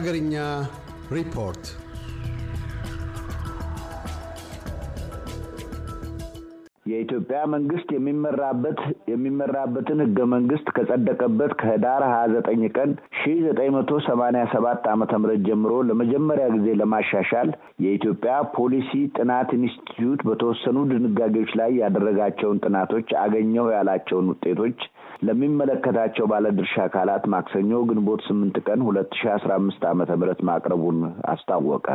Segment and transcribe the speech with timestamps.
[0.00, 0.64] Hagarinya
[1.10, 1.60] report.
[6.90, 8.78] የኢትዮጵያ መንግስት የሚመራበት
[9.10, 15.42] የሚመራበትን ህገ መንግስት ከጸደቀበት ከህዳር ሀያ ዘጠኝ ቀን ሺ ዘጠኝ መቶ ሰማኒያ ሰባት ዓመተ ምህረት
[15.48, 17.50] ጀምሮ ለመጀመሪያ ጊዜ ለማሻሻል
[17.86, 24.80] የኢትዮጵያ ፖሊሲ ጥናት ኢንስቲትዩት በተወሰኑ ድንጋጌዎች ላይ ያደረጋቸውን ጥናቶች አገኘው ያላቸውን ውጤቶች
[25.22, 30.98] ለሚመለከታቸው ባለድርሻ አካላት ማክሰኞ ግንቦት ስምንት ቀን ሁለት ሺ አስራ አምስት ዓመተ ምህረት ማቅረቡን
[31.32, 31.86] አስታወቀ።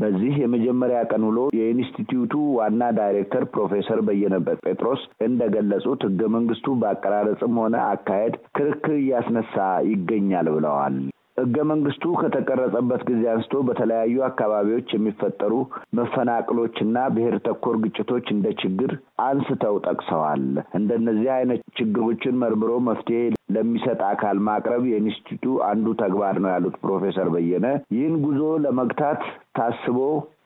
[0.00, 4.34] በዚህ የመጀመሪያ ቀን ውሎ የኢንስቲትዩቱ ዋና ዳይሬክተር ፕሮፌሰር በየነ
[4.64, 9.56] ጴጥሮስ እንደገለጹት ህገ መንግስቱ በአቀራረጽም ሆነ አካሄድ ክርክር እያስነሳ
[9.90, 10.96] ይገኛል ብለዋል።
[11.40, 15.52] ህገ መንግስቱ ከተቀረጸበት ጊዜ አንስቶ በተለያዩ አካባቢዎች የሚፈጠሩ
[16.00, 18.92] መፈናቅሎችና ብሔር ተኮር ግጭቶች እንደ ችግር
[19.24, 20.44] አንስተው ጠቅሰዋል።
[20.78, 23.20] እንደነዚህ አይነት ችግሮችን መርምሮ መፍትሄ
[23.54, 29.22] ለሚሰጥ አካል ማቅረብ የኢንስቲትዩቱ አንዱ ተግባር ነው ያሉት ፕሮፌሰር በየነ ይህን ጉዞ ለመግታት
[29.58, 29.98] ታስቦ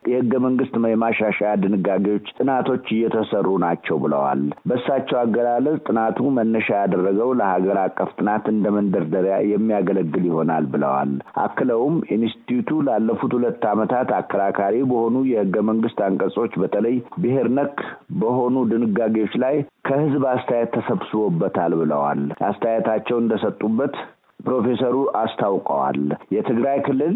[0.07, 8.09] የህገ መንግስት የማሻሻያ ድንጋጌዎች ጥናቶች እየተሰሩ ናቸው ብለዋል። በእሳቸው አገላለጽ ጥናቱ መነሻ ያደረገው ለሀገር አቀፍ
[8.17, 11.11] ጥናት እንደ መንደርደሪያ የሚያገለግል ይሆናል ብለዋል።
[11.45, 17.77] አክለውም ኢንስቲትዩቱ ላለፉት ሁለት ዓመታት አከራካሪ በሆኑ የህገ መንግስት አንቀጾች በተለይ ብሔር ነክ
[18.19, 19.55] በሆኑ ድንጋጌዎች ላይ
[19.87, 23.95] ከህዝብ አስተያየት ተሰብስቦበታል ብለዋል። አስተያየታቸው እንደሰጡበት
[24.39, 25.99] ፕሮፌሰሩ አስታውቀዋል።
[26.33, 27.15] የትግራይ ክልል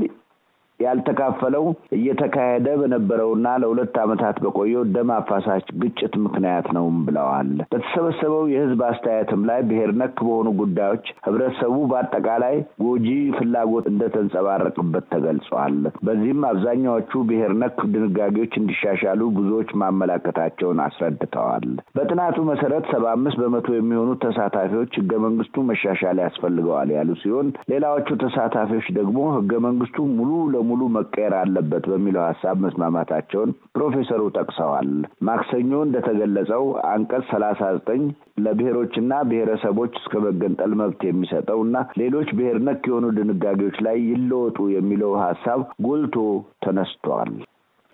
[0.79, 1.65] ያልተካፈለው
[1.97, 9.59] እየተካሄደ በነበረውና ለሁለት ዓመታት በቆየው ደም አፋሳሽ ግጭት ምክንያት ነውም ብለዋል። በተሰበሰበው የህዝብ አስተያየትም ላይ
[9.69, 13.07] ብሔር ነክ በሆኑ ጉዳዮች ህብረተሰቡ በአጠቃላይ ጎጂ
[13.37, 23.05] ፍላጎት እንደተንጸባረቅበት ተገልጿል። በዚህም አብዛኛዎቹ ብሔር ነክ ድንጋጌዎች እንዲሻሻሉ ብዙዎች ማመላከታቸውን አስረድተዋል። በጥናቱ መሰረት ሰባ
[23.15, 29.97] አምስት በመቶ የሚሆኑ ተሳታፊዎች ህገ መንግስቱ መሻሻል ያስፈልገዋል ያሉ ሲሆን ሌላዎቹ ተሳታፊዎች ደግሞ ህገ መንግስቱ
[30.11, 30.31] ሙሉ
[30.69, 34.89] ሙሉ መቀየር አለበት በሚለው ሀሳብ መስማማታቸውን ፕሮፌሰሩ ጠቅሰዋል።
[35.29, 38.03] ማክሰኞ እንደተገለጸው አንቀጽ ሰላሳ ዘጠኝ
[38.45, 45.13] ለብሔሮችና ብሔረሰቦች እስከ መገንጠል መብት የሚሰጠው እና ሌሎች ብሔር ነክ የሆኑ ድንጋጌዎች ላይ ይለወጡ የሚለው
[45.23, 46.17] ሀሳብ ጎልቶ
[46.65, 47.31] ተነስቷል።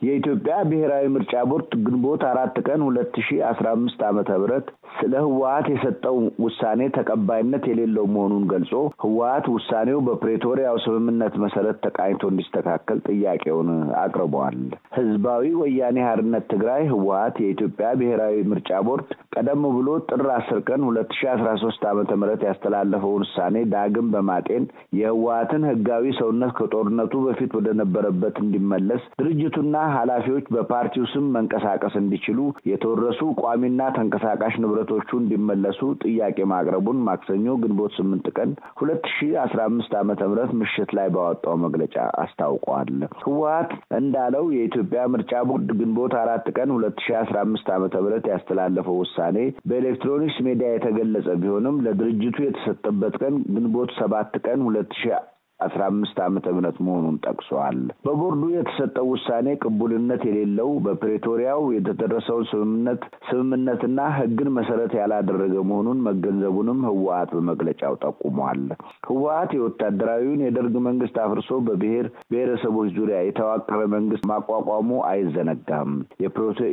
[0.01, 5.67] የኢትዮጵያ ብሔራዊ ምርጫ ቦርድ ግንቦት አራት ቀን ሁለት ሺ አስራ አምስት ዓመተ ምህረት ስለ ህወሀት
[5.71, 8.71] የሰጠው ውሳኔ ተቀባይነት የሌለው መሆኑን ገልጾ
[9.03, 13.69] ህወሀት ውሳኔው በፕሬቶሪያው ስምምነት መሰረት ተቃኝቶ እንዲስተካከል ጥያቄውን
[14.01, 14.57] አቅርበዋል።
[14.97, 21.11] ህዝባዊ ወያኔ ሀርነት ትግራይ ህወሀት የኢትዮጵያ ብሔራዊ ምርጫ ቦርድ ቀደም ብሎ ጥር አስር ቀን ሁለት
[21.17, 24.63] ሺ አስራ ሶስት ዓመተ ምህረት ያስተላለፈውን ውሳኔ ዳግም በማጤን
[24.99, 32.39] የህወሀትን ህጋዊ ሰውነት ከጦርነቱ በፊት ወደ ነበረበት እንዲመለስ ድርጅቱና ኃላፊዎች በፓርቲው ስም መንቀሳቀስ እንዲችሉ
[32.71, 34.55] የተወረሱ ቋሚና ተንቀሳቃሽ
[34.87, 40.91] ንብረቶቹ እንዲመለሱ ጥያቄ ማቅረቡን ማክሰኞ ግንቦት ስምንት ቀን ሁለት ሺ አስራ አምስት ዓመተ ምህረት ምሽት
[40.97, 42.91] ላይ ባወጣው መግለጫ አስታውቋል።
[43.23, 48.99] ህወሀት እንዳለው የኢትዮጵያ ምርጫ ቦርድ ግንቦት አራት ቀን ሁለት ሺ አስራ አምስት ዓመተ ምህረት ያስተላለፈው
[49.03, 49.37] ውሳኔ
[49.69, 55.13] በኤሌክትሮኒክስ ሚዲያ የተገለጸ ቢሆንም ለድርጅቱ የተሰጠበት ቀን ግንቦት ሰባት ቀን ሁለት ሺ
[55.59, 63.99] አስራ አምስት ዓመተ ምህረት መሆኑን ጠቅሷል። በቦርዱ የተሰጠው ውሳኔ ቅቡልነት የሌለው በፕሬቶሪያው የተደረሰውን ስምምነት ስምምነትና
[64.17, 68.61] ህግን መሰረት ያላደረገ መሆኑን መገንዘቡንም ህወሀት በመግለጫው ጠቁሟል።
[69.09, 75.93] ህወሀት የወታደራዊውን የደርግ መንግስት አፍርሶ በብሔር ብሔረሰቦች ዙሪያ የተዋቀረ መንግስት ማቋቋሙ አይዘነጋም።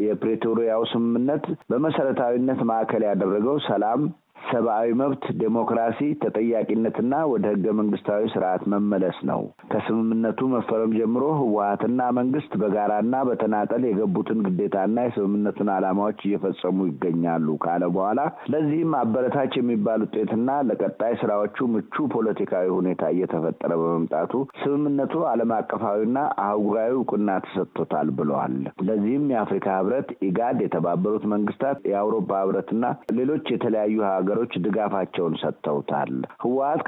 [0.06, 4.02] የፕሬቶሪያው ስምምነት በመሰረታዊነት ማዕከል ያደረገው ሰላም
[4.52, 7.00] ሰብአዊ መብት፣ ዴሞክራሲ፣ ተጠያቂነትና
[7.32, 9.40] ወደ ህገ መንግስታዊ ስርዓት መመለስ ነው።
[9.72, 18.20] ከስምምነቱ መፈረም ጀምሮ ህወሀትና መንግስት በጋራና በተናጠል የገቡትን ግዴታና የስምምነቱን ዓላማዎች እየፈጸሙ ይገኛሉ ካለ በኋላ
[18.52, 20.38] ለዚህም አበረታች የሚባል ውጤትና
[20.68, 24.32] ለቀጣይ ስራዎቹ ምቹ ፖለቲካዊ ሁኔታ እየተፈጠረ በመምጣቱ
[24.62, 32.84] ስምምነቱ ዓለም አቀፋዊና አህጉራዊ እውቅና ተሰጥቶታል ብለዋል። ለዚህም የአፍሪካ ህብረት፣ ኢጋድ፣ የተባበሩት መንግስታት፣ የአውሮፓ ህብረትና
[33.18, 36.12] ሌሎች የተለያዩ ሀገሮች ድጋፋቸውን ሰጥተውታል።
[36.44, 36.82] ህወሀት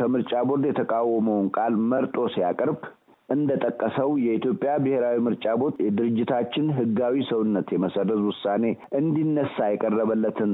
[0.00, 2.80] ከምርጫ ቦርድ የተቃወመውን ቃል መርጦ ሲያቀርብ
[3.28, 8.64] እንደጠቀሰው የኢትዮጵያ ብሔራዊ ምርጫ ቦርድ የድርጅታችን ህጋዊ ሰውነት የመሰረዝ ውሳኔ
[9.00, 10.52] እንዲነሳ የቀረበለትን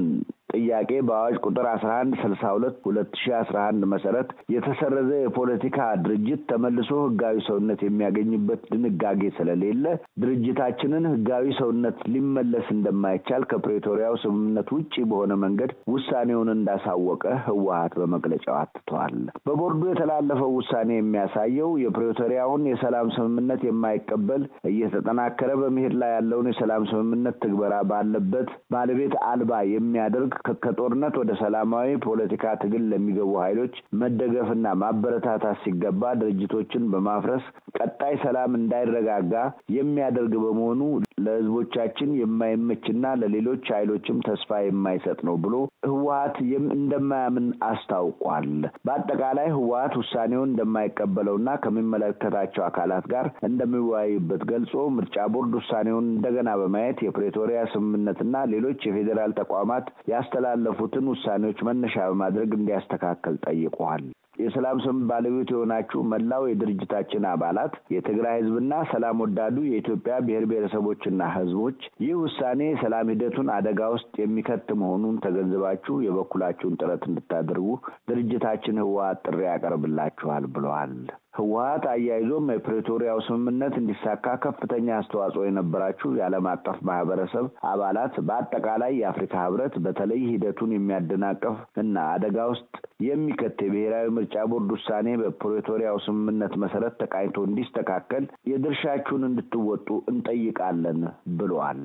[0.49, 6.41] ጥያቄ በአዋጅ ቁጥር አስራ አንድ ስልሳ ሁለት ሁለት ሺ አስራ አንድ መሰረት የተሰረዘ የፖለቲካ ድርጅት
[6.49, 9.85] ተመልሶ ህጋዊ ሰውነት የሚያገኝበት ድንጋጌ ስለሌለ
[10.23, 19.17] ድርጅታችንን ህጋዊ ሰውነት ሊመለስ እንደማይቻል ከፕሬቶሪያው ስምምነት ውጪ በሆነ መንገድ ውሳኔውን እንዳሳወቀ ህወሀት በመግለጫው አትተዋል።
[19.47, 24.41] በቦርዱ የተላለፈው ውሳኔ የሚያሳየው የፕሬቶሪያውን የሰላም ስምምነት የማይቀበል
[24.71, 32.53] እየተጠናከረ በመሄድ ላይ ያለውን የሰላም ስምምነት ትግበራ ባለበት ባለቤት አልባ የሚያደርግ ከጦርነት ወደ ሰላማዊ ፖለቲካ
[32.61, 37.45] ትግል ለሚገቡ ኃይሎች መደገፍና ማበረታታት ሲገባ ድርጅቶችን በማፍረስ
[37.77, 39.33] ቀጣይ ሰላም እንዳይረጋጋ
[39.77, 40.81] የሚያደርግ በመሆኑ
[41.17, 45.55] ለሕዝቦቻችን የማይመችና ለሌሎች ኃይሎችም ተስፋ የማይሰጥ ነው ብሎ
[45.87, 46.37] ህወሀት
[46.75, 48.49] እንደማያምን አስታውቋል።
[48.87, 57.61] በአጠቃላይ ህወሀት ውሳኔውን እንደማይቀበለውና ከሚመለከታቸው አካላት ጋር እንደሚወያይበት ገልጾ ምርጫ ቦርድ ውሳኔውን እንደገና በማየት የፕሬቶሪያ
[57.73, 64.05] ስምምነትና ሌሎች የፌዴራል ተቋማት ያስተላለፉትን ውሳኔዎች መነሻ በማድረግ እንዲያስተካከል ጠይቋል።
[64.37, 71.79] የሰላም ስም ባለቤት የሆናችሁ መላው የድርጅታችን አባላት የትግራይ ህዝብና ሰላም ወዳዱ የኢትዮጵያ ብሔር ብሔረሰቦችና ህዝቦች
[72.03, 77.69] ይህ ውሳኔ የሰላም ሂደቱን አደጋ ውስጥ የሚከት መሆኑን ተገንዝባችሁ የበኩላችሁን ጥረት እንድታደርጉ
[78.11, 80.93] ድርጅታችን ህወሀት ጥሪ ያቀርብላችኋል ብለዋል።
[81.37, 89.75] ህወሀት አያይዞም የፕሬቶሪያው ስምምነት እንዲሳካ ከፍተኛ አስተዋጽኦ የነበራችሁ የዓለም አቀፍ ማህበረሰብ አባላት በአጠቃላይ የአፍሪካ ህብረት
[89.85, 92.71] በተለይ ሂደቱን የሚያደናቀፍ እና አደጋ ውስጥ
[93.07, 101.01] የሚከት የብሔራዊ ምርጫ ቦርድ ውሳኔ በፕሬቶሪያው ስምምነት መሰረት ተቃኝቶ እንዲስተካከል የድርሻችሁን እንድትወጡ እንጠይቃለን
[101.39, 101.81] ብለዋል።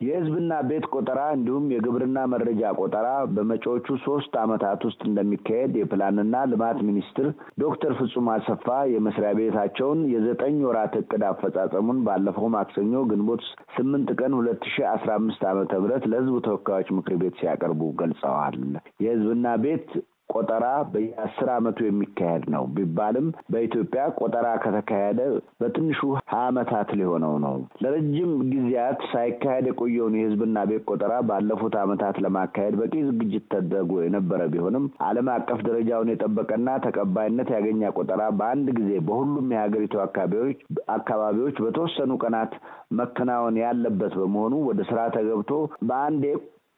[0.00, 7.28] የህዝብና ቤት ቆጠራ እንዲሁም የግብርና መረጃ ቆጠራ በመጪዎቹ ሶስት ዓመታት ውስጥ እንደሚካሄድ የፕላንና ልማት ሚኒስትር
[7.62, 13.44] ዶክተር ፍጹም አሰፋ የመስሪያ ቤታቸውን የዘጠኝ ወራት እቅድ አፈጻጸሙን ባለፈው ማክሰኞ ግንቦት
[13.76, 18.58] ስምንት ቀን ሁለት ሺ አስራ አምስት ዓመተ ምህረት ለህዝብ ተወካዮች ምክር ቤት ሲያቀርቡ ገልጸዋል።
[19.04, 19.88] የህዝብና ቤት
[20.28, 25.20] ቆጠራ በየአስር ዓመቱ የሚካሄድ ነው ቢባልም በኢትዮጵያ ቆጠራ ከተካሄደ
[25.60, 32.74] በትንሹ ሀያ ዓመታት ሊሆነው ነው። ለረጅም ጊዜያት ሳይካሄድ የቆየውን የህዝብና ቤት ቆጠራ ባለፉት ዓመታት ለማካሄድ
[32.80, 39.48] በቂ ዝግጅት ተደርጎ የነበረ ቢሆንም ዓለም አቀፍ ደረጃውን የጠበቀና ተቀባይነት ያገኘ ቆጠራ በአንድ ጊዜ በሁሉም
[39.54, 40.58] የሀገሪቱ አካባቢዎች
[40.96, 42.52] አካባቢዎች በተወሰኑ ቀናት
[42.98, 45.52] መከናወን ያለበት በመሆኑ ወደ ስራ ተገብቶ
[45.88, 46.24] በአንዴ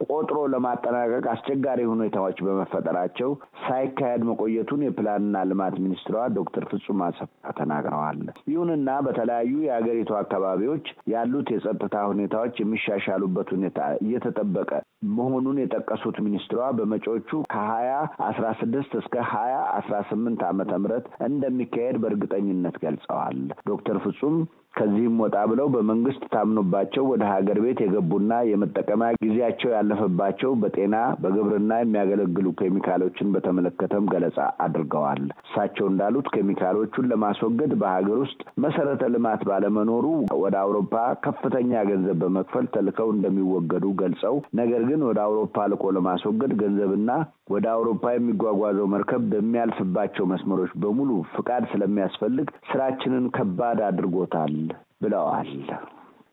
[0.07, 3.31] ቆጥሮ ለማጠናቀቅ አስቸጋሪ ሁኔታዎች በመፈጠራቸው
[3.63, 7.29] ሳይካሄድ መቆየቱን የፕላንና ልማት ሚኒስትሯ ዶክተር ፍጹም አሰፋ
[7.59, 8.21] ተናግረዋል።
[8.53, 14.71] ይሁንና በተለያዩ የሀገሪቱ አካባቢዎች ያሉት የጸጥታ ሁኔታዎች የሚሻሻሉበት ሁኔታ እየተጠበቀ
[15.17, 17.91] መሆኑን የጠቀሱት ሚኒስትሯ በመጪዎቹ ከሀያ
[18.29, 24.37] አስራ ስድስት እስከ ሀያ አስራ ስምንት ዓመተ ምህረት እንደሚካሄድ በእርግጠኝነት ገልጸዋል። ዶክተር ፍጹም
[24.79, 32.47] ከዚህም ወጣ ብለው በመንግስት ታምኖባቸው ወደ ሀገር ቤት የገቡና የመጠቀሚያ ጊዜያቸው ያለፈባቸው በጤና በግብርና የሚያገለግሉ
[32.61, 40.05] ኬሚካሎችን በተመለከተም ገለጻ አድርገዋል። እሳቸው እንዳሉት ኬሚካሎቹን ለማስወገድ በሀገር ውስጥ መሰረተ ልማት ባለመኖሩ
[40.43, 40.95] ወደ አውሮፓ
[41.27, 47.11] ከፍተኛ ገንዘብ በመክፈል ተልከው እንደሚወገዱ ገልጸው ነገር ግን ወደ አውሮፓ ልቆ ለማስወገድ ገንዘብና
[47.53, 54.55] ወደ አውሮፓ የሚጓጓዘው መርከብ በሚያልፍባቸው መስመሮች በሙሉ ፍቃድ ስለሚያስፈልግ ስራችንን ከባድ አድርጎታል
[55.01, 55.51] ብለዋል።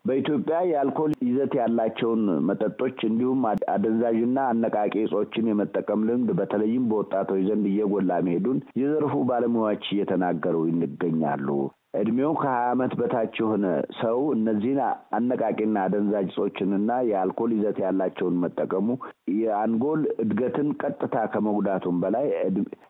[0.04, 3.40] በኢትዮጵያ የአልኮል ይዘት ያላቸውን መጠጦች እንዲሁም
[3.72, 11.48] አደንዛዥና አነቃቂ እጾችን የመጠቀም ልምድ በተለይም በወጣቶች ዘንድ እየጎላ መሄዱን የዘርፉ ባለሙያዎች እየተናገሩ ይገኛሉ።
[11.96, 13.66] እድሜው ከሀያ ዓመት በታች የሆነ
[14.00, 14.80] ሰው እነዚህን
[15.18, 18.88] አነቃቂና አደንዛዥ እጾችንና የአልኮል ይዘት ያላቸውን መጠቀሙ
[19.36, 22.26] የአንጎል እድገትን ቀጥታ ከመጉዳቱም በላይ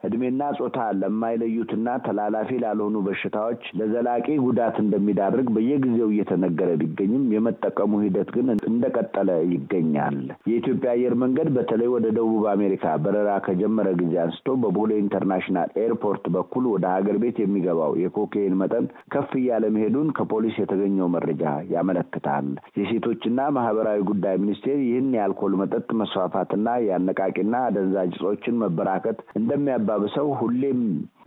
[0.07, 1.75] እድሜና ጾታ ለማይለዩትና
[2.07, 10.19] ተላላፊ ላልሆኑ በሽታዎች ለዘላቂ ጉዳት እንደሚዳርግ በየጊዜው እየተነገረ ቢገኝም የመጠቀሙ ሂደት ግን እንደቀጠለ ይገኛል።
[10.51, 16.65] የኢትዮጵያ አየር መንገድ በተለይ ወደ ደቡብ አሜሪካ በረራ ከጀመረ ጊዜ አንስቶ በቦሌ international airport በኩል
[16.73, 22.49] ወደ ሀገር ቤት የሚገባው የኮካይን መጠን ከፍ እያለ መሄዱን ከፖሊስ የተገኘው መረጃ ያመለክታል።
[22.79, 30.81] የሴቶችና ማህበራዊ ጉዳይ ሚኒስቴር ይህን የአልኮል መጠጥ መስፋፋትና የአነቃቂና አደንዛዥ እጾችን መበራከት እንደሚያባብሰው ሁሌም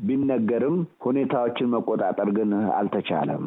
[0.07, 3.45] ቢነገርም ሁኔታዎችን መቆጣጠር ግን አልተቻለም።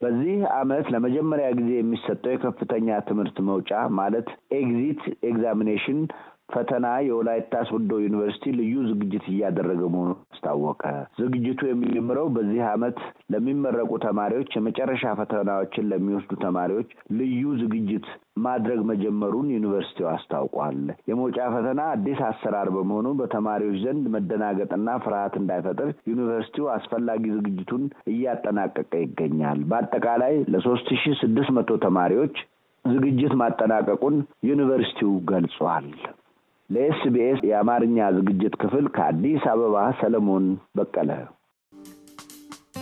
[0.00, 4.28] በዚህ ዓመት ለመጀመሪያ ጊዜ የሚሰጠው የከፍተኛ ትምህርት መውጫ ማለት
[4.58, 5.98] exit examination
[6.48, 10.82] ፈተና የወላይታ ሶዶ ዩኒቨርሲቲ ልዩ ዝግጅት እያደረገ መሆኑን አስታወቀ።
[11.18, 12.98] ዝግጅቱ የሚጀምረው በዚህ ዓመት
[13.32, 16.88] ለሚመረቁ ተማሪዎች የመጨረሻ ፈተናዎችን ለሚወስዱ ተማሪዎች
[17.18, 18.06] ልዩ ዝግጅት
[18.42, 20.78] ማድረግ መጀመሩን ዩኒቨርሲቲው አስታውቋል።
[21.10, 29.60] የመውጫ ፈተና አዲስ አሰራር በመሆኑ በተማሪዎች ዘንድ መደናገጥና ፍርሃት እንዳይፈጥር ዩኒቨርሲቲው አስፈላጊ ዝግጅቱን እያጠናቀቀ ይገኛል።
[29.70, 32.36] በአጠቃላይ ለሶስት ሺ ስድስት መቶ ተማሪዎች
[32.84, 34.16] ዝግጅት ማጠናቀቁን
[34.48, 35.88] ዩኒቨርሲቲው ገልጿል።
[36.70, 40.46] ለኤስቢኤስ የአማርኛ ዝግጅት ክፍል ከአዲስ አበባ ሰለሞን
[40.78, 41.10] በቀለ።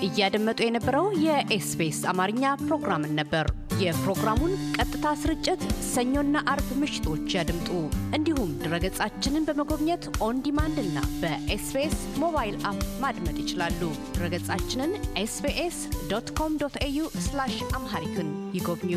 [0.06, 3.46] እያደመጡ የነበረው የኤስቢኤስ አማርኛ ፕሮግራምን ነበር።
[3.80, 7.68] የፕሮግራሙን ቀጥታ ስርጭት ሰኞና አርብ ምሽቶች ያድምጡ።
[8.16, 13.80] እንዲሁም ድረገጻችንን በመጎብኘት on demand እና በ SBS mobile app ማድመጥ ይችላሉ።
[14.16, 15.78] ድረገጻችንን SBS
[16.12, 17.00] dot com dot au
[17.76, 18.94] Amharic ን ይጎብኙ።